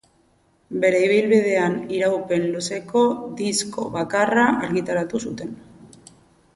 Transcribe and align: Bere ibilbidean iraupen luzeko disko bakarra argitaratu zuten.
Bere 0.85 1.01
ibilbidean 1.07 1.75
iraupen 1.97 2.49
luzeko 2.55 3.05
disko 3.45 3.87
bakarra 4.01 4.49
argitaratu 4.71 5.27
zuten. 5.31 5.55